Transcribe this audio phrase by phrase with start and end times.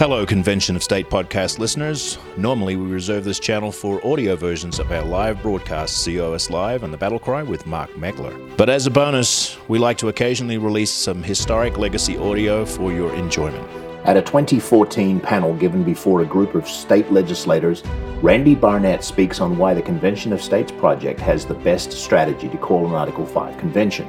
[0.00, 2.16] Hello, Convention of State podcast listeners.
[2.38, 6.90] Normally, we reserve this channel for audio versions of our live broadcasts, COS Live and
[6.90, 8.56] The Battle Cry with Mark Meckler.
[8.56, 13.14] But as a bonus, we like to occasionally release some historic legacy audio for your
[13.14, 13.68] enjoyment.
[14.06, 17.82] At a 2014 panel given before a group of state legislators,
[18.22, 22.56] Randy Barnett speaks on why the Convention of States project has the best strategy to
[22.56, 24.08] call an Article 5 convention.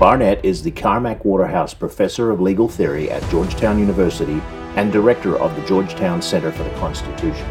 [0.00, 4.42] Barnett is the Carmack Waterhouse Professor of Legal Theory at Georgetown University
[4.78, 7.50] and Director of the Georgetown Center for the Constitution.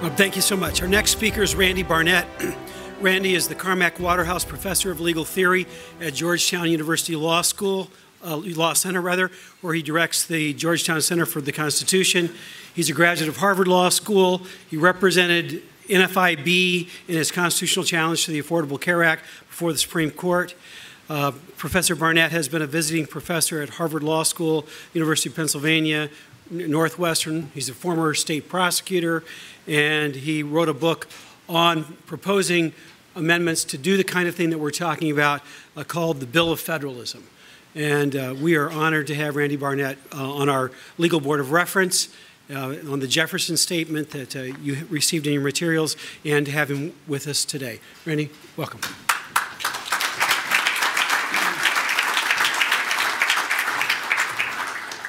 [0.00, 0.80] Well, thank you so much.
[0.82, 2.28] Our next speaker is Randy Barnett.
[3.00, 5.66] Randy is the Carmack Waterhouse Professor of Legal Theory
[6.00, 7.90] at Georgetown University Law School,
[8.24, 12.32] uh, Law Center rather, where he directs the Georgetown Center for the Constitution.
[12.72, 14.42] He's a graduate of Harvard Law School.
[14.70, 20.12] He represented NFIB in his constitutional challenge to the Affordable Care Act before the Supreme
[20.12, 20.54] Court.
[21.12, 26.08] Uh, professor Barnett has been a visiting professor at Harvard Law School, University of Pennsylvania,
[26.48, 27.50] Northwestern.
[27.52, 29.22] He's a former state prosecutor,
[29.66, 31.06] and he wrote a book
[31.50, 32.72] on proposing
[33.14, 35.42] amendments to do the kind of thing that we're talking about
[35.76, 37.24] uh, called the Bill of Federalism.
[37.74, 41.52] And uh, we are honored to have Randy Barnett uh, on our legal board of
[41.52, 42.08] reference.
[42.50, 46.70] Uh, on the Jefferson statement that uh, you received in your materials, and to have
[46.70, 47.80] him with us today.
[48.04, 48.80] Randy, welcome.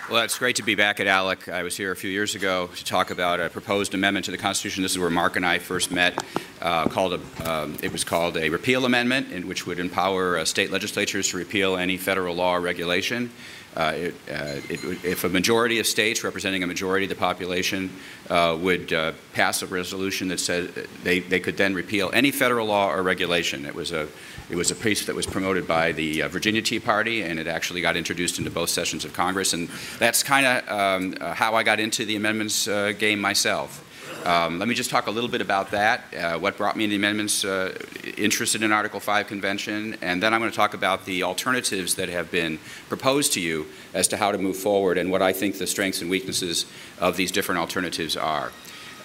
[0.10, 1.48] Well, it's great to be back at ALEC.
[1.48, 4.38] I was here a few years ago to talk about a proposed amendment to the
[4.38, 4.84] Constitution.
[4.84, 6.22] This is where Mark and I first met.
[6.64, 10.46] Uh, called a, um, it was called a repeal amendment, in which would empower uh,
[10.46, 13.30] state legislatures to repeal any federal law or regulation.
[13.76, 17.90] Uh, it, uh, it, if a majority of states representing a majority of the population
[18.30, 22.68] uh, would uh, pass a resolution that said they, they could then repeal any federal
[22.68, 23.66] law or regulation.
[23.66, 24.08] It was a
[24.50, 27.82] it was a piece that was promoted by the Virginia Tea Party, and it actually
[27.82, 29.54] got introduced into both sessions of Congress.
[29.54, 29.70] And
[30.00, 33.84] that's kind of um, how I got into the amendments game myself.
[34.24, 36.94] Um, let me just talk a little bit about that, uh, what brought me into
[36.94, 37.78] the amendments, uh,
[38.16, 42.08] interested in Article 5 convention, and then I'm going to talk about the alternatives that
[42.08, 42.58] have been
[42.88, 46.02] proposed to you as to how to move forward and what I think the strengths
[46.02, 46.66] and weaknesses
[47.00, 48.54] of these different alternatives are.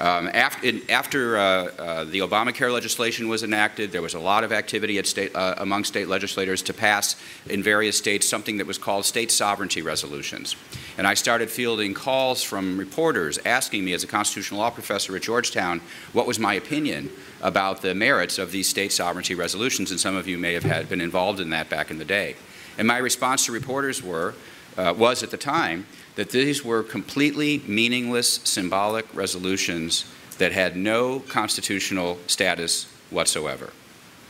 [0.00, 4.52] Um, after, after uh, uh, the Obamacare legislation was enacted, there was a lot of
[4.52, 7.16] activity state, uh, among state legislators to pass
[7.48, 10.54] in various states something that was called state sovereignty resolutions.
[10.96, 15.22] And I started fielding calls from reporters asking me, as a constitutional law professor at
[15.22, 15.80] Georgetown,
[16.12, 17.10] what was my opinion
[17.42, 19.90] about the merits of these state sovereignty resolutions.
[19.90, 22.36] And some of you may have had, been involved in that back in the day.
[22.76, 24.34] And my response to reporters were,
[24.76, 25.86] uh, was at the time
[26.18, 30.04] that these were completely meaningless symbolic resolutions
[30.38, 33.72] that had no constitutional status whatsoever.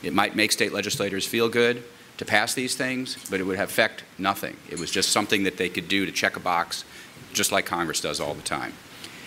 [0.02, 1.82] It might make state legislators feel good
[2.18, 4.54] to pass these things, but it would affect nothing.
[4.68, 6.84] It was just something that they could do to check a box,
[7.32, 8.74] just like Congress does all the time.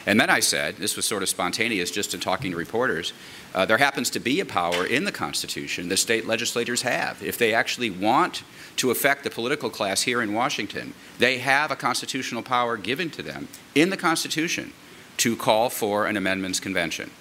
[0.05, 3.13] And then I said, this was sort of spontaneous just in talking to reporters,
[3.53, 7.21] uh, there happens to be a power in the Constitution that state legislators have.
[7.21, 8.43] If they actually want
[8.77, 13.21] to affect the political class here in Washington, they have a constitutional power given to
[13.21, 14.73] them in the Constitution
[15.17, 17.11] to call for an amendments convention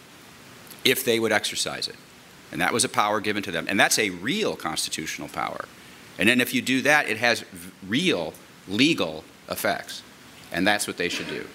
[0.85, 1.97] if they would exercise it.
[2.51, 3.67] And that was a power given to them.
[3.69, 5.67] And that's a real constitutional power.
[6.19, 7.45] And then if you do that, it has
[7.87, 8.33] real
[8.67, 10.03] legal effects.
[10.51, 11.47] And that's what they should do.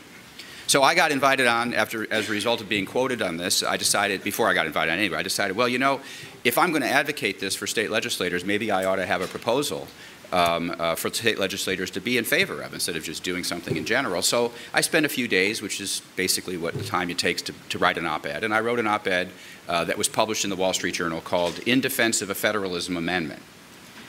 [0.68, 3.62] So I got invited on after, as a result of being quoted on this.
[3.62, 5.18] I decided before I got invited on anyway.
[5.18, 6.02] I decided, well, you know,
[6.44, 9.28] if I'm going to advocate this for state legislators, maybe I ought to have a
[9.28, 9.88] proposal
[10.32, 13.78] um, uh, for state legislators to be in favor of instead of just doing something
[13.78, 14.22] in general.
[14.22, 17.54] So I spent a few days, which is basically what the time it takes to,
[17.70, 18.44] to write an op ed.
[18.44, 19.30] And I wrote an op ed
[19.68, 22.98] uh, that was published in the Wall Street Journal called In Defense of a Federalism
[22.98, 23.42] Amendment.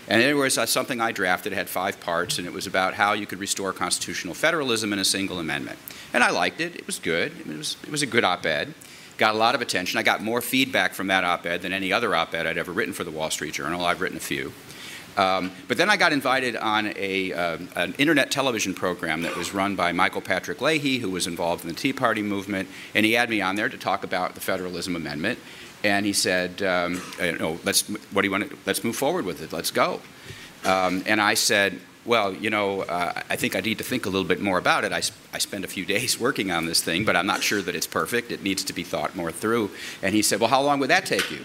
[0.09, 1.53] And it was uh, something I drafted.
[1.53, 4.99] It had five parts, and it was about how you could restore constitutional federalism in
[4.99, 5.78] a single amendment.
[6.12, 6.77] And I liked it.
[6.77, 7.33] It was good.
[7.41, 8.72] It was, it was a good op ed.
[9.19, 9.99] Got a lot of attention.
[9.99, 12.71] I got more feedback from that op ed than any other op ed I'd ever
[12.71, 13.84] written for the Wall Street Journal.
[13.84, 14.53] I've written a few.
[15.16, 19.54] Um, but then I got invited on a, uh, an internet television program that was
[19.54, 23.12] run by Michael Patrick Leahy, who was involved in the Tea Party movement, and he
[23.12, 25.38] had me on there to talk about the Federalism Amendment.
[25.82, 29.24] And he said, um, you know, let's, what do you want to, let's move forward
[29.24, 30.00] with it, let's go.
[30.64, 34.08] Um, and I said, well, you know, uh, I think I need to think a
[34.08, 34.92] little bit more about it.
[34.92, 35.02] I,
[35.32, 37.86] I spent a few days working on this thing, but I'm not sure that it's
[37.86, 38.30] perfect.
[38.30, 39.70] It needs to be thought more through.
[40.02, 41.44] And he said, well, how long would that take you?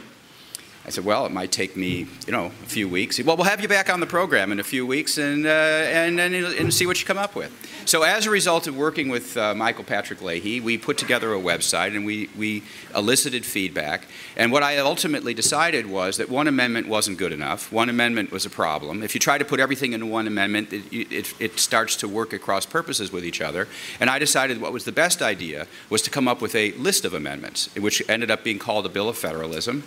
[0.83, 3.23] I said, well, it might take me, you know, a few weeks.
[3.23, 6.19] Well, we'll have you back on the program in a few weeks and, uh, and,
[6.19, 7.51] and, and see what you come up with.
[7.85, 11.39] So as a result of working with uh, Michael Patrick Leahy, we put together a
[11.39, 12.63] website and we, we
[12.95, 14.07] elicited feedback.
[14.35, 17.71] And what I ultimately decided was that one amendment wasn't good enough.
[17.71, 19.03] One amendment was a problem.
[19.03, 22.33] If you try to put everything into one amendment, it, it, it starts to work
[22.33, 23.67] across purposes with each other.
[23.99, 27.05] And I decided what was the best idea was to come up with a list
[27.05, 29.83] of amendments, which ended up being called a Bill of Federalism.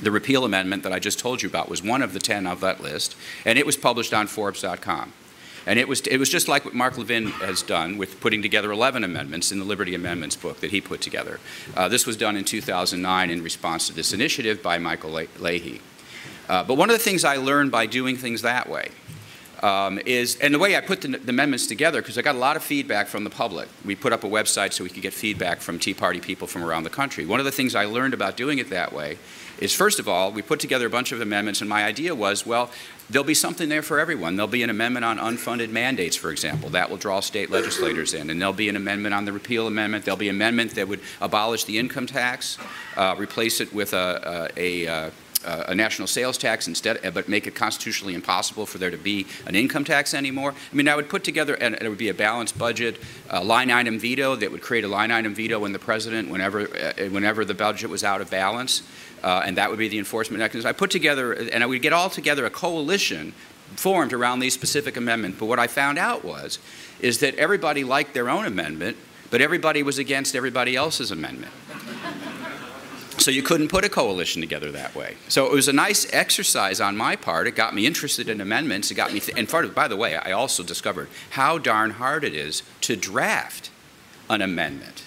[0.00, 2.60] The repeal amendment that I just told you about was one of the 10 of
[2.60, 5.12] that list, and it was published on Forbes.com.
[5.64, 8.72] And it was, it was just like what Mark Levin has done with putting together
[8.72, 11.38] 11 amendments in the Liberty Amendments book that he put together.
[11.76, 15.80] Uh, this was done in 2009 in response to this initiative by Michael Leahy.
[16.48, 18.88] Uh, but one of the things I learned by doing things that way
[19.62, 22.38] um, is, and the way I put the, the amendments together, because I got a
[22.38, 23.68] lot of feedback from the public.
[23.84, 26.64] We put up a website so we could get feedback from Tea Party people from
[26.64, 27.24] around the country.
[27.24, 29.18] One of the things I learned about doing it that way
[29.60, 32.44] is, first of all, we put together a bunch of amendments, and my idea was,
[32.44, 32.70] well,
[33.08, 34.34] there'll be something there for everyone.
[34.34, 36.70] There'll be an amendment on unfunded mandates, for example.
[36.70, 38.30] That will draw state legislators in.
[38.30, 40.04] And there'll be an amendment on the repeal amendment.
[40.04, 42.58] There'll be an amendment that would abolish the income tax,
[42.96, 45.12] uh, replace it with a, a, a,
[45.44, 49.26] a, national sales tax instead, uh, but make it constitutionally impossible for there to be
[49.46, 50.54] an income tax anymore.
[50.72, 52.98] I mean, I would put together, and it would be a balanced budget,
[53.30, 56.60] a line item veto that would create a line item veto in the president whenever,
[56.60, 58.82] uh, whenever the budget was out of balance
[59.22, 60.68] uh, and that would be the enforcement mechanism.
[60.68, 63.32] I put together, and I would get all together a coalition
[63.76, 65.38] formed around these specific amendments.
[65.38, 66.58] But what I found out was,
[67.00, 68.96] is that everybody liked their own amendment,
[69.30, 71.52] but everybody was against everybody else's amendment.
[73.18, 75.16] So you couldn't put a coalition together that way.
[75.28, 77.46] So it was a nice exercise on my part.
[77.46, 78.90] It got me interested in amendments.
[78.90, 81.92] It got me, th- and part of, by the way, I also discovered how darn
[81.92, 83.70] hard it is to draft
[84.28, 85.04] an amendment.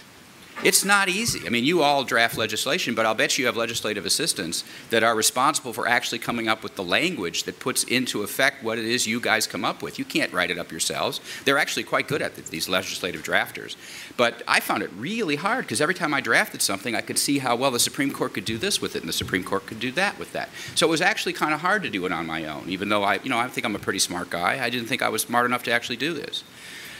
[0.63, 1.45] It's not easy.
[1.45, 5.13] I mean, you all draft legislation, but I'll bet you have legislative assistants that are
[5.13, 9.05] responsible for actually coming up with the language that puts into effect what it is
[9.05, 9.99] you guys come up with.
[9.99, 11.19] You can't write it up yourselves.
[11.43, 13.75] They're actually quite good at it, these legislative drafters.
[14.15, 17.39] But I found it really hard because every time I drafted something, I could see
[17.39, 19.79] how well the Supreme Court could do this with it and the Supreme Court could
[19.79, 20.49] do that with that.
[20.73, 23.03] So it was actually kind of hard to do it on my own, even though
[23.03, 24.63] I, you know, I think I'm a pretty smart guy.
[24.63, 26.43] I didn't think I was smart enough to actually do this.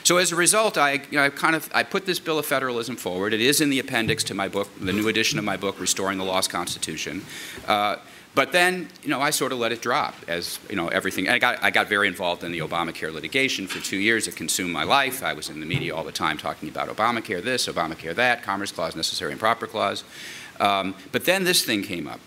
[0.06, 2.46] So as a result, I, you know, I kind of I put this bill of
[2.46, 3.34] federalism forward.
[3.34, 6.16] It is in the appendix to my book, the new edition of my book, Restoring
[6.16, 7.24] the Lost Constitution.
[7.66, 7.96] Uh,
[8.32, 11.26] but then, you know, I sort of let it drop as, you know, everything.
[11.26, 14.28] And I got, I got very involved in the Obamacare litigation for two years.
[14.28, 15.24] It consumed my life.
[15.24, 18.70] I was in the media all the time talking about Obamacare this, Obamacare that, Commerce
[18.70, 20.04] Clause, Necessary and Proper Clause.
[20.60, 22.20] Um, but then this thing came up.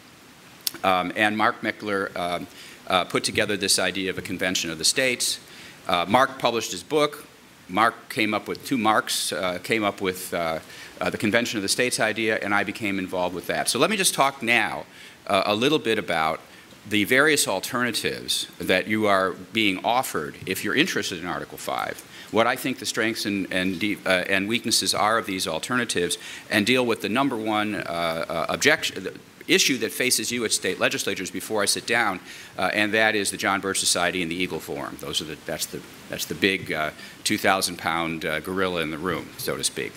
[0.84, 2.40] Um, and Mark Meckler uh,
[2.88, 5.40] uh, put together this idea of a convention of the states.
[5.88, 7.26] Uh, Mark published his book.
[7.70, 10.60] Mark came up with, two Marks uh, came up with uh,
[11.00, 13.70] uh, the Convention of the States idea, and I became involved with that.
[13.70, 14.86] So let me just talk now
[15.28, 16.42] uh, a little bit about
[16.88, 22.48] the various alternatives that you are being offered if you're interested in Article 5 what
[22.48, 26.18] I think the strengths and, and, uh, and, weaknesses are of these alternatives
[26.50, 29.08] and deal with the number one uh, uh, objection,
[29.54, 32.20] issue that faces you at state legislatures before I sit down,
[32.58, 34.98] uh, and that is the John Birch Society and the Eagle Forum.
[35.00, 36.92] Those are the, that's, the, that's the big uh,
[37.24, 39.94] 2,000 pound uh, gorilla in the room, so to speak.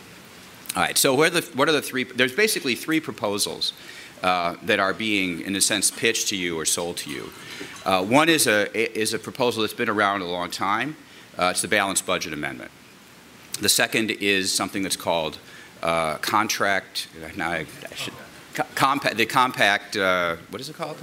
[0.74, 2.04] All right, so what are the, what are the three?
[2.04, 3.74] There's basically three proposals
[4.22, 7.30] uh, that are being, in a sense, pitched to you or sold to you.
[7.84, 10.96] Uh, one is a, is a proposal that's been around a long time.
[11.38, 12.70] Uh, it's the Balanced Budget Amendment.
[13.60, 15.38] The second is something that's called
[15.82, 17.08] uh, contract.
[17.36, 18.14] Now I, I should
[18.74, 20.96] compact, the compact, uh, what is it called?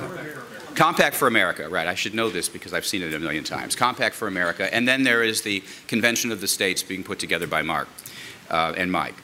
[0.76, 1.88] Compact for America, right.
[1.88, 3.76] I should know this because I've seen it a million times.
[3.76, 4.74] Compact for America.
[4.74, 7.88] And then there is the Convention of the States being put together by Mark
[8.50, 9.16] uh, and Mike.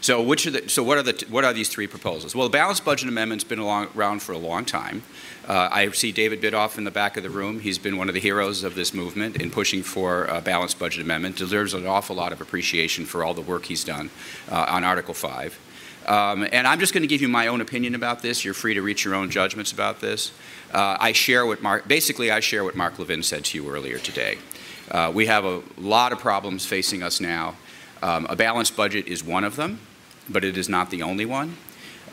[0.00, 2.34] So, which are the, so what, are the, what are these three proposals?
[2.34, 5.02] Well, the balanced budget amendment's been around for a long time.
[5.46, 7.60] Uh, I see David Biddulph in the back of the room.
[7.60, 11.02] He's been one of the heroes of this movement in pushing for a balanced budget
[11.02, 11.36] amendment.
[11.36, 14.10] Deserves an awful lot of appreciation for all the work he's done
[14.50, 15.56] uh, on Article 5.
[16.06, 18.44] Um, and I'm just going to give you my own opinion about this.
[18.44, 20.32] You're free to reach your own judgments about this.
[20.72, 23.98] Uh, I share what Mark, basically, I share what Mark Levin said to you earlier
[23.98, 24.38] today.
[24.90, 27.56] Uh, we have a lot of problems facing us now.
[28.02, 29.80] Um, a balanced budget is one of them,
[30.28, 31.56] but it is not the only one.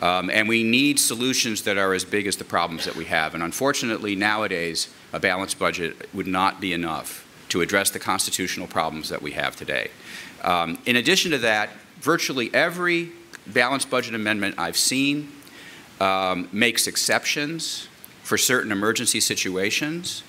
[0.00, 3.34] Um, and we need solutions that are as big as the problems that we have.
[3.34, 9.08] And unfortunately, nowadays, a balanced budget would not be enough to address the constitutional problems
[9.08, 9.90] that we have today.
[10.42, 11.70] Um, in addition to that,
[12.00, 13.12] virtually every
[13.46, 15.32] balanced budget amendment I've seen
[16.00, 17.88] um, makes exceptions
[18.22, 20.22] for certain emergency situations.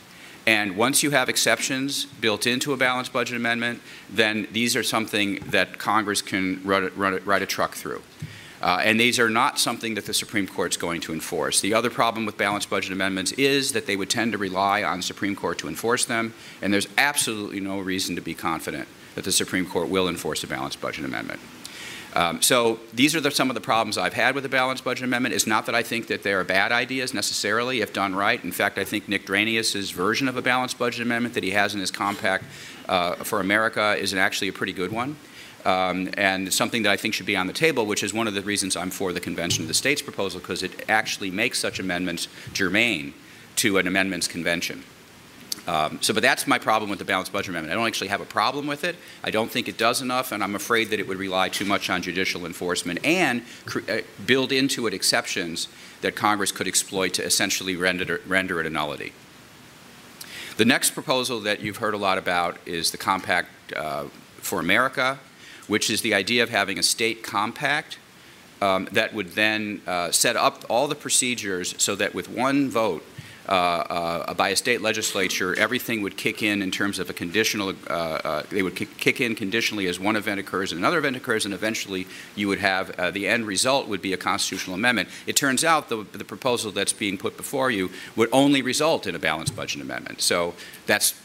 [0.47, 5.35] And once you have exceptions built into a balanced budget amendment, then these are something
[5.47, 8.01] that Congress can run, run, write a truck through.
[8.61, 11.61] Uh, and these are not something that the Supreme Court is going to enforce.
[11.61, 14.97] The other problem with balanced budget amendments is that they would tend to rely on
[14.97, 19.23] the Supreme Court to enforce them, and there's absolutely no reason to be confident that
[19.25, 21.39] the Supreme Court will enforce a balanced budget amendment.
[22.13, 25.05] Um, so these are the, some of the problems I've had with the balanced budget
[25.05, 25.33] amendment.
[25.33, 28.43] It's not that I think that they're bad ideas necessarily if done right.
[28.43, 31.73] In fact, I think Nick Dranias's version of a balanced budget amendment that he has
[31.73, 32.43] in his compact
[32.89, 35.15] uh, for America is actually a pretty good one.
[35.63, 38.33] Um, and something that I think should be on the table, which is one of
[38.33, 41.79] the reasons I'm for the Convention of the States proposal, because it actually makes such
[41.79, 43.13] amendments germane
[43.57, 44.83] to an amendments convention.
[45.67, 47.71] Um, so, but that's my problem with the balanced budget amendment.
[47.71, 48.95] I don't actually have a problem with it.
[49.23, 51.89] I don't think it does enough, and I'm afraid that it would rely too much
[51.89, 53.43] on judicial enforcement and
[53.87, 55.67] uh, build into it exceptions
[56.01, 59.13] that Congress could exploit to essentially render, render it a nullity.
[60.57, 64.05] The next proposal that you've heard a lot about is the Compact uh,
[64.37, 65.19] for America,
[65.67, 67.97] which is the idea of having a state compact
[68.61, 73.03] um, that would then uh, set up all the procedures so that with one vote,
[73.47, 78.43] by a state legislature, everything would kick in in terms of a conditional, uh, uh
[78.49, 82.07] they would kick in conditionally as one event occurs and another event occurs, and eventually
[82.35, 85.09] you would have uh, the end result would be a constitutional amendment.
[85.27, 89.15] It turns out the, the proposal that's being put before you would only result in
[89.15, 90.21] a balanced budget amendment.
[90.21, 90.53] So
[90.85, 91.15] that's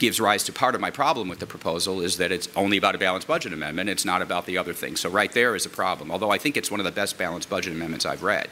[0.00, 2.94] gives rise to part of my problem with the proposal is that it's only about
[2.94, 3.88] a balanced budget amendment.
[3.88, 4.98] It's not about the other things.
[4.98, 7.50] So right there is a problem, although I think it's one of the best balanced
[7.50, 8.48] budget amendments I've read.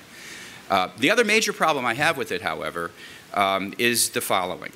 [0.71, 2.91] Uh, the other major problem I have with it, however,
[3.35, 4.73] um, is the following.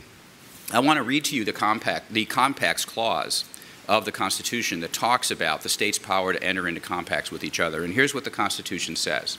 [0.72, 3.44] I want to read to you the compact, the compacts clause
[3.88, 7.60] of the Constitution that talks about the state's power to enter into compacts with each
[7.60, 7.84] other.
[7.84, 9.36] And here's what the Constitution says.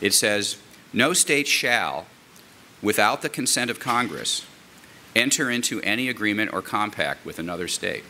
[0.00, 0.58] It says,
[0.92, 2.06] no state shall,
[2.82, 4.44] without the consent of Congress,
[5.14, 8.04] enter into any agreement or compact with another state.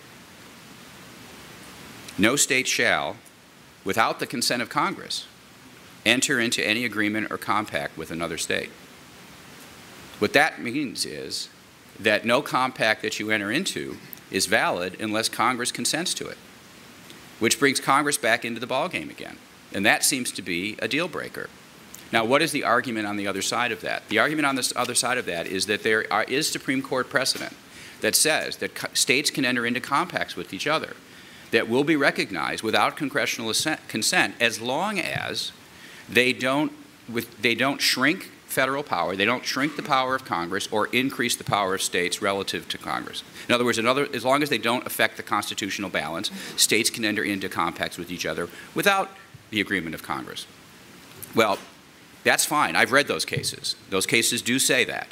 [2.19, 3.17] No state shall,
[3.85, 5.27] without the consent of Congress,
[6.07, 8.71] enter into any agreement or compact with another state.
[10.19, 11.49] What that means is
[11.99, 13.97] that no compact that you enter into
[14.31, 16.39] is valid unless Congress consents to it,
[17.39, 19.37] which brings Congress back into the ballgame again.
[19.75, 21.51] And that seems to be a deal breaker.
[22.13, 24.09] Now, what is the argument on the other side of that?
[24.09, 27.11] The argument on the other side of that is that there are, is Supreme Court
[27.11, 27.55] precedent
[28.01, 30.95] that says that states can enter into compacts with each other
[31.51, 33.53] that will be recognized without congressional
[33.89, 35.53] consent as long as
[36.09, 36.73] they don't,
[37.09, 41.37] with, they don't shrink federal power, they don't shrink the power of Congress or increase
[41.37, 43.23] the power of states relative to Congress.
[43.49, 47.05] In other words, another, as long as they don't affect the constitutional balance, states can
[47.05, 49.11] enter into compacts with each other without
[49.51, 50.47] the agreement of Congress.
[51.35, 51.59] Well,
[52.25, 52.77] that's fine.
[52.77, 53.77] I've read those cases.
[53.91, 55.09] Those cases do say that.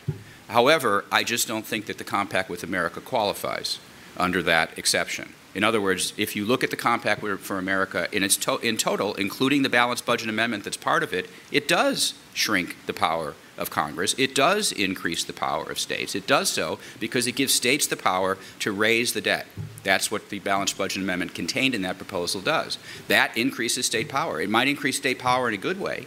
[0.49, 3.79] However, I just don't think that the compact with America qualifies
[4.17, 5.35] under that exception.
[5.55, 8.77] In other words, if you look at the compact for America in its to- in
[8.77, 13.35] total, including the balanced budget amendment that's part of it, it does shrink the power
[13.57, 14.15] of Congress.
[14.19, 16.17] It does increase the power of states.
[16.17, 19.47] It does so because it gives states the power to raise the debt.
[19.85, 22.79] That's what the balanced budget amendment contained in that proposal does.
[23.07, 24.41] That increases state power.
[24.41, 26.07] It might increase state power in a good way,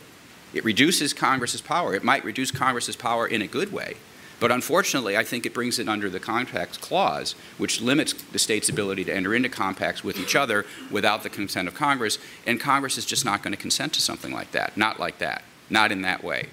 [0.54, 1.94] it reduces Congress's power.
[1.94, 3.96] It might reduce Congress's power in a good way.
[4.40, 8.70] But unfortunately, I think it brings it under the compact Clause, which limits the state's
[8.70, 12.20] ability to enter into compacts with each other without the consent of Congress.
[12.46, 14.78] And Congress is just not going to consent to something like that.
[14.78, 15.44] Not like that.
[15.70, 16.50] Not in that way.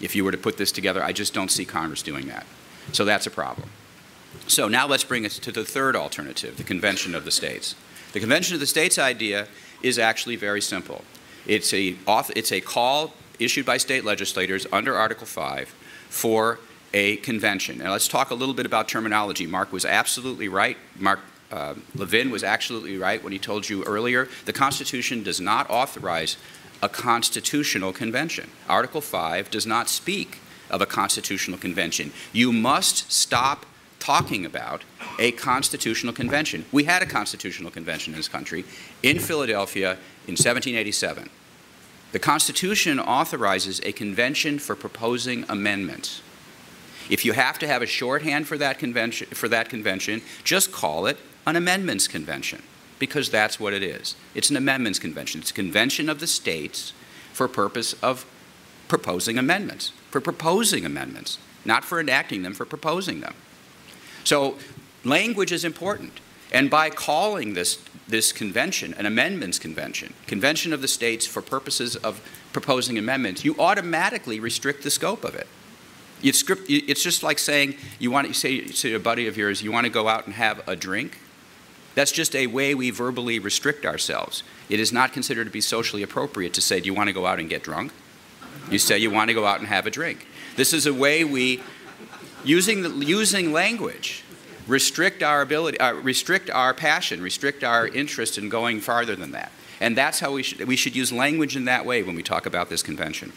[0.00, 2.46] If you were to put this together, I just don't see Congress doing that.
[2.92, 3.70] So that's a problem.
[4.46, 7.74] So now let's bring it to the third alternative, the Convention of the States.
[8.12, 9.46] The Convention of the States idea
[9.82, 11.04] is actually very simple.
[11.46, 11.96] It's a,
[12.34, 15.68] it's a call issued by state legislators under Article 5
[16.08, 16.58] for
[16.94, 17.78] a convention.
[17.78, 19.46] Now, let's talk a little bit about terminology.
[19.46, 20.76] Mark was absolutely right.
[20.98, 25.68] Mark uh, Levin was absolutely right when he told you earlier the Constitution does not
[25.70, 26.36] authorize
[26.82, 28.50] a constitutional convention.
[28.68, 30.38] Article 5 does not speak
[30.70, 32.12] of a constitutional convention.
[32.32, 33.64] You must stop
[33.98, 34.84] talking about
[35.18, 36.64] a constitutional convention.
[36.70, 38.64] We had a constitutional convention in this country
[39.02, 39.92] in Philadelphia
[40.26, 41.28] in 1787.
[42.12, 46.22] The Constitution authorizes a convention for proposing amendments.
[47.08, 51.06] If you have to have a shorthand for that convention, for that convention just call
[51.06, 52.62] it an amendments convention
[52.98, 54.16] because that's what it is.
[54.34, 55.40] It's an amendments convention.
[55.40, 56.92] It's a convention of the states
[57.32, 58.26] for purpose of
[58.88, 63.34] proposing amendments, for proposing amendments, not for enacting them, for proposing them.
[64.24, 64.56] So
[65.04, 66.20] language is important.
[66.50, 71.96] And by calling this, this convention an amendments convention, convention of the states for purposes
[71.96, 72.22] of
[72.52, 75.46] proposing amendments, you automatically restrict the scope of it.
[76.32, 79.70] Script, it's just like saying you want to say to a buddy of yours, you
[79.70, 81.18] want to go out and have a drink.
[81.94, 84.42] That's just a way we verbally restrict ourselves.
[84.68, 87.26] It is not considered to be socially appropriate to say, Do you want to go
[87.26, 87.92] out and get drunk?
[88.70, 90.26] You say you want to go out and have a drink.
[90.56, 91.62] This is a way we,
[92.44, 94.24] using, the, using language,
[94.66, 99.50] restrict our ability, uh, restrict our passion, restrict our interest in going farther than that.
[99.80, 102.46] And that's how we should, we should use language in that way when we talk
[102.46, 103.32] about this convention.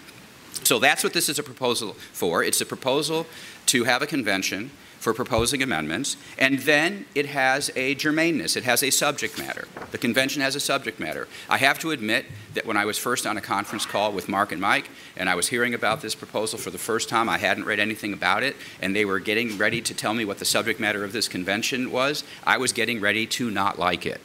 [0.63, 2.43] So that's what this is a proposal for.
[2.43, 3.25] It's a proposal
[3.67, 8.84] to have a convention for proposing amendments, and then it has a germaneness, it has
[8.84, 9.67] a subject matter.
[9.89, 11.27] The convention has a subject matter.
[11.50, 14.51] I have to admit that when I was first on a conference call with Mark
[14.51, 17.65] and Mike, and I was hearing about this proposal for the first time, I hadn't
[17.65, 20.79] read anything about it, and they were getting ready to tell me what the subject
[20.79, 24.22] matter of this convention was, I was getting ready to not like it.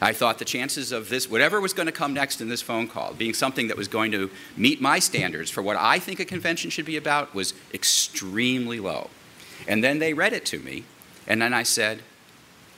[0.00, 2.88] I thought the chances of this, whatever was going to come next in this phone
[2.88, 6.24] call, being something that was going to meet my standards for what I think a
[6.24, 9.10] convention should be about, was extremely low.
[9.66, 10.84] And then they read it to me,
[11.26, 12.02] and then I said,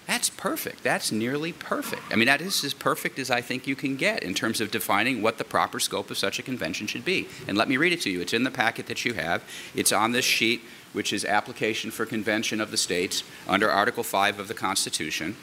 [0.08, 0.82] that's perfect.
[0.82, 2.00] That's nearly perfect.
[2.10, 4.70] I mean, that is as perfect as I think you can get in terms of
[4.70, 7.28] defining what the proper scope of such a convention should be.
[7.46, 8.22] And let me read it to you.
[8.22, 9.44] It's in the packet that you have.
[9.74, 10.62] It's on this sheet,
[10.94, 15.36] which is application for convention of the states under Article 5 of the Constitution.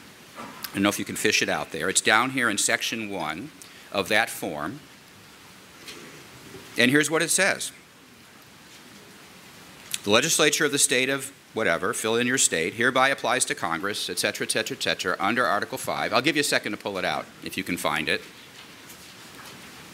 [0.76, 1.88] I don't know if you can fish it out there.
[1.88, 3.50] It's down here in section 1
[3.92, 4.80] of that form.
[6.76, 7.72] And here's what it says.
[10.04, 14.10] The legislature of the state of whatever, fill in your state, hereby applies to Congress,
[14.10, 16.12] et cetera, et cetera, et cetera, under Article 5.
[16.12, 18.20] I'll give you a second to pull it out if you can find it.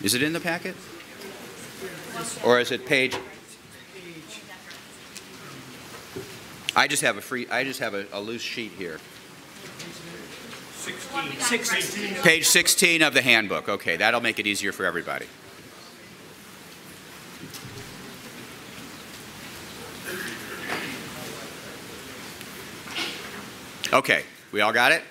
[0.02, 0.74] Is it in the packet?
[2.44, 3.16] Or is it page?
[6.74, 8.98] I just have a free, I just have a, a loose sheet here.
[10.82, 12.22] 16.
[12.22, 13.68] Page 16 of the handbook.
[13.68, 15.26] Okay, that'll make it easier for everybody.
[23.92, 25.02] Okay, we all got it?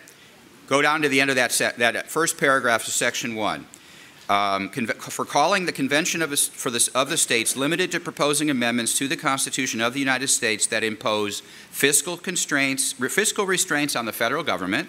[0.68, 3.68] Go down to the end of that, that first paragraph of section one.
[4.28, 9.08] Um, for calling the convention of, this, of the states limited to proposing amendments to
[9.08, 14.44] the Constitution of the United States that impose fiscal constraints, fiscal restraints on the federal
[14.44, 14.88] government,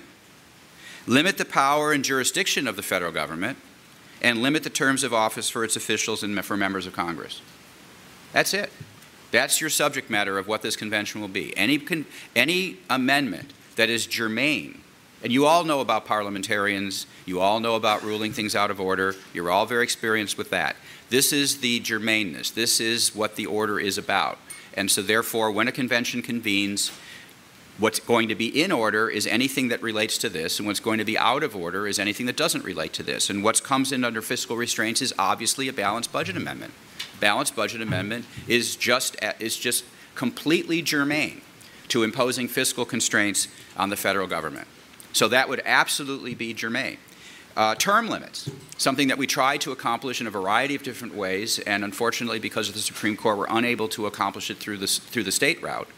[1.07, 3.59] limit the power and jurisdiction of the federal government,
[4.21, 7.43] and limit the terms of office for its officials and for members of Congress.
[8.33, 8.71] That's it.
[9.33, 11.57] That's your subject matter of what this convention will be.
[11.57, 11.83] Any,
[12.37, 14.81] any amendment that is germane.
[15.23, 19.15] And you all know about parliamentarians, you all know about ruling things out of order,
[19.33, 20.77] you're all very experienced with that.
[21.11, 24.39] This is the germaneness, this is what the order is about.
[24.75, 26.91] And so, therefore, when a convention convenes,
[27.79, 30.99] what's going to be in order is anything that relates to this, and what's going
[30.99, 33.31] to be out of order is anything that doesn't relate to this.
[33.31, 36.43] And what comes in under fiscal restraints is obviously a balanced budget mm-hmm.
[36.43, 36.75] amendment.
[37.21, 37.89] Balanced budget mm-hmm.
[37.89, 41.41] amendment is just, uh, is just completely germane
[41.89, 44.69] to imposing fiscal constraints on the federal government.
[45.13, 46.99] So that would absolutely be germane.
[47.55, 51.59] Uh, term limits, something that we tried to accomplish in a variety of different ways,
[51.59, 55.25] and unfortunately, because of the Supreme Court, we're unable to accomplish it through, this, through
[55.25, 55.89] the state route.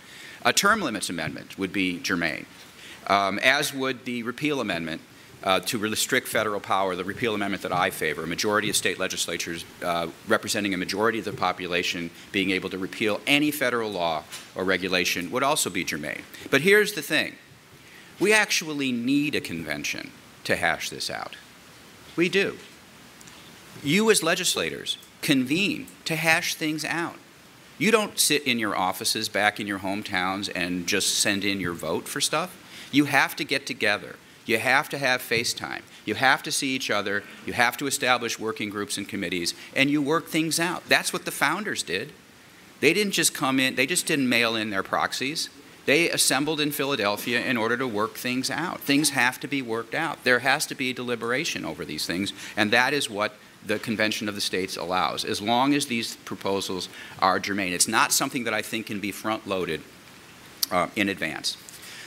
[0.45, 2.47] A term limits amendment would be germane,
[3.07, 5.01] um, as would the repeal amendment
[5.43, 8.99] uh, to restrict federal power, the repeal amendment that I favor, a majority of state
[8.99, 14.25] legislatures uh, representing a majority of the population being able to repeal any federal law
[14.55, 16.23] or regulation would also be germane.
[16.51, 17.37] But here's the thing
[18.19, 20.11] we actually need a convention
[20.45, 21.37] to hash this out.
[22.17, 22.57] We do.
[23.83, 27.17] You, as legislators, convene to hash things out.
[27.77, 31.73] You don't sit in your offices back in your hometowns and just send in your
[31.73, 32.57] vote for stuff.
[32.93, 34.17] You have to get together.
[34.47, 35.83] You have to have FaceTime.
[36.05, 37.25] You have to see each other.
[37.47, 40.89] You have to establish working groups and committees, and you work things out.
[40.89, 42.13] That's what the founders did.
[42.81, 45.49] They didn't just come in, they just didn't mail in their proxies.
[45.87, 48.81] They assembled in Philadelphia in order to work things out.
[48.81, 50.25] Things have to be worked out.
[50.25, 54.35] There has to be deliberation over these things, and that is what the Convention of
[54.35, 56.89] the States allows, as long as these proposals
[57.21, 57.73] are germane.
[57.73, 59.81] It's not something that I think can be front loaded
[60.71, 61.57] uh, in advance.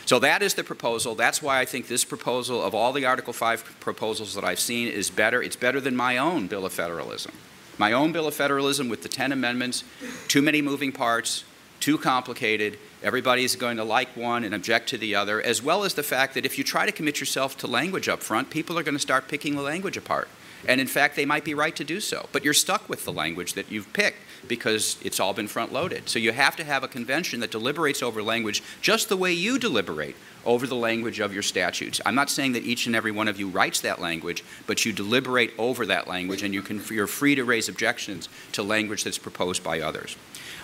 [0.06, 1.16] So that is the proposal.
[1.16, 4.88] That's why I think this proposal, of all the Article 5 proposals that I've seen,
[4.88, 5.44] is better.
[5.44, 7.34] It's better than my own Bill of Federalism.
[7.78, 9.84] My own Bill of Federalism with the 10 amendments,
[10.30, 11.44] too many moving parts,
[11.80, 12.80] too complicated.
[13.04, 16.34] Everybody's going to like one and object to the other, as well as the fact
[16.36, 19.00] that if you try to commit yourself to language up front, people are going to
[19.00, 20.30] start picking the language apart.
[20.68, 22.28] And in fact, they might be right to do so.
[22.32, 26.10] But you're stuck with the language that you've picked because it's all been front loaded.
[26.10, 29.58] So you have to have a convention that deliberates over language just the way you
[29.58, 32.00] deliberate over the language of your statutes.
[32.06, 34.94] I'm not saying that each and every one of you writes that language, but you
[34.94, 39.18] deliberate over that language and you can, you're free to raise objections to language that's
[39.18, 40.16] proposed by others.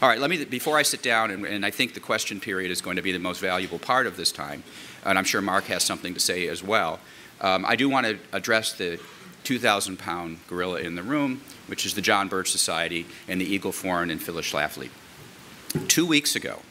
[0.01, 2.71] All right, let me, before I sit down, and, and I think the question period
[2.71, 4.63] is going to be the most valuable part of this time,
[5.05, 6.99] and I'm sure Mark has something to say as well.
[7.39, 8.99] Um, I do want to address the
[9.43, 13.71] 2,000 pound gorilla in the room, which is the John Birch Society and the Eagle
[13.71, 14.89] Forum and Phyllis Schlafly.
[15.87, 16.61] Two weeks ago,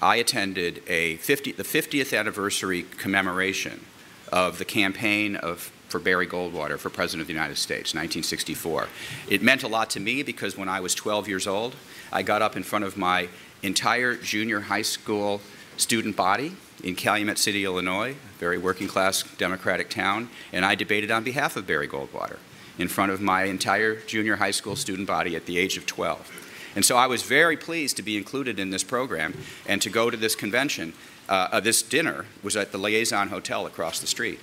[0.00, 3.84] I attended a 50, the 50th anniversary commemoration
[4.32, 8.88] of the campaign of, for Barry Goldwater for President of the United States, 1964.
[9.28, 11.74] It meant a lot to me because when I was 12 years old,
[12.12, 13.28] I got up in front of my
[13.62, 15.40] entire junior high school
[15.76, 21.10] student body in Calumet City, Illinois, a very working class Democratic town, and I debated
[21.10, 22.38] on behalf of Barry Goldwater
[22.78, 26.44] in front of my entire junior high school student body at the age of 12.
[26.76, 29.34] And so I was very pleased to be included in this program
[29.66, 30.92] and to go to this convention.
[31.28, 34.38] Uh, uh, this dinner was at the Liaison Hotel across the street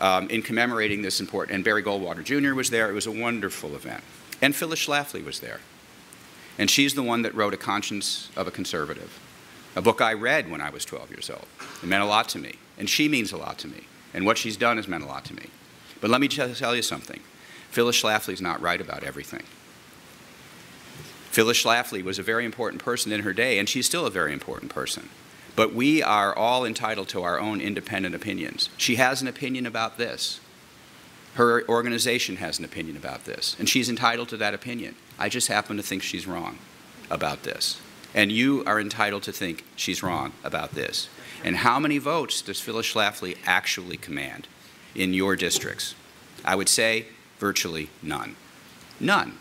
[0.00, 1.54] um, in commemorating this important.
[1.54, 2.54] And Barry Goldwater Jr.
[2.54, 2.90] was there.
[2.90, 4.02] It was a wonderful event.
[4.42, 5.60] And Phyllis Schlafly was there.
[6.58, 9.20] And she's the one that wrote A Conscience of a Conservative,
[9.76, 11.46] a book I read when I was 12 years old.
[11.82, 12.54] It meant a lot to me.
[12.78, 13.86] And she means a lot to me.
[14.12, 15.50] And what she's done has meant a lot to me.
[16.00, 17.20] But let me tell you something
[17.70, 19.42] Phyllis Schlafly's not right about everything.
[21.30, 24.32] Phyllis Schlafly was a very important person in her day, and she's still a very
[24.32, 25.10] important person.
[25.54, 28.70] But we are all entitled to our own independent opinions.
[28.78, 30.40] She has an opinion about this.
[31.34, 34.94] Her organization has an opinion about this, and she's entitled to that opinion.
[35.18, 36.58] I just happen to think she's wrong
[37.10, 37.78] about this.
[38.16, 41.08] And you are entitled to think she's wrong about this.
[41.44, 44.48] And how many votes does Phyllis Schlafly actually command
[44.94, 45.94] in your districts?
[46.44, 47.06] I would say
[47.38, 48.34] virtually none.
[48.98, 49.38] None.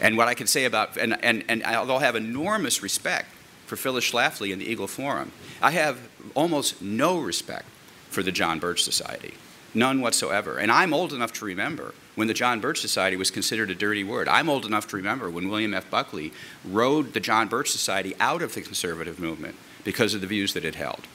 [0.00, 3.28] And what I can say about, and, and, and although I have enormous respect
[3.66, 5.32] for Phyllis Schlafly and the Eagle Forum,
[5.62, 5.98] I have
[6.34, 7.66] almost no respect
[8.10, 9.34] for the John Birch Society.
[9.72, 10.58] None whatsoever.
[10.58, 14.04] And I'm old enough to remember when the John Birch Society was considered a dirty
[14.04, 14.28] word.
[14.28, 15.88] I'm old enough to remember when William F.
[15.88, 16.34] Buckley
[16.66, 19.54] rode the John Birch Society out of the conservative movement
[19.84, 21.06] because of the views that it held.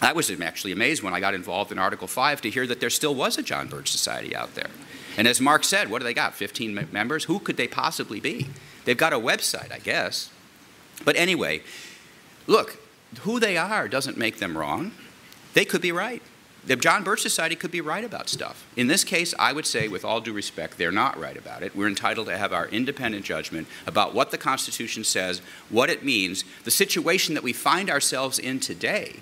[0.00, 2.88] I was actually amazed when I got involved in Article 5 to hear that there
[2.88, 4.70] still was a John Birch Society out there.
[5.18, 6.32] And as Mark said, what do they got?
[6.32, 7.24] 15 members?
[7.24, 8.46] Who could they possibly be?
[8.86, 10.30] They've got a website, I guess.
[11.04, 11.60] But anyway,
[12.46, 12.78] look,
[13.20, 14.92] who they are doesn't make them wrong.
[15.52, 16.22] They could be right.
[16.64, 18.64] The John Birch Society could be right about stuff.
[18.76, 21.74] In this case, I would say, with all due respect, they're not right about it.
[21.74, 26.44] We're entitled to have our independent judgment about what the Constitution says, what it means,
[26.62, 29.16] the situation that we find ourselves in today,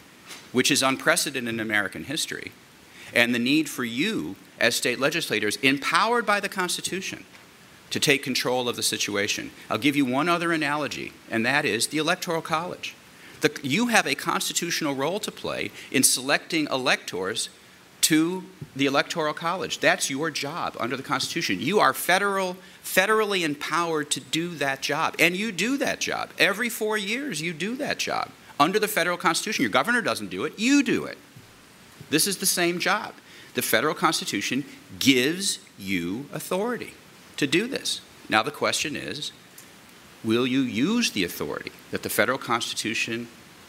[0.52, 2.52] which is unprecedented in American history,
[3.14, 7.24] and the need for you as state legislators, empowered by the Constitution,
[7.88, 9.50] to take control of the situation.
[9.70, 12.94] I'll give you one other analogy, and that is the Electoral College.
[13.40, 17.48] The, you have a constitutional role to play in selecting electors
[18.02, 19.78] to the Electoral College.
[19.78, 21.60] That's your job under the Constitution.
[21.60, 26.30] You are federal, federally empowered to do that job, and you do that job.
[26.38, 29.62] Every four years, you do that job under the federal Constitution.
[29.62, 31.18] Your governor doesn't do it, you do it.
[32.10, 33.14] This is the same job
[33.54, 34.64] the federal Constitution
[34.98, 36.94] gives you authority
[37.36, 38.00] to do this.
[38.28, 39.32] Now, the question is
[40.24, 43.28] will you use the authority that the federal Constitution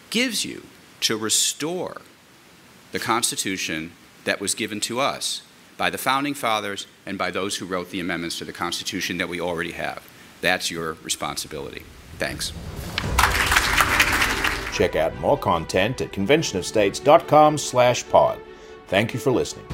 [0.09, 0.63] gives you
[1.01, 2.01] to restore
[2.91, 3.91] the Constitution
[4.25, 5.41] that was given to us
[5.77, 9.29] by the Founding Fathers and by those who wrote the amendments to the Constitution that
[9.29, 10.07] we already have?
[10.41, 11.83] That's your responsibility.
[12.17, 12.51] Thanks.
[14.73, 18.39] Check out more content at conventionofstates.com slash pod.
[18.87, 19.65] Thank you for listening.